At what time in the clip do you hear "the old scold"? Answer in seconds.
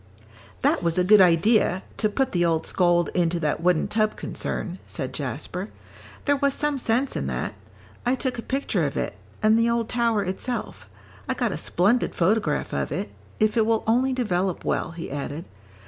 2.31-3.09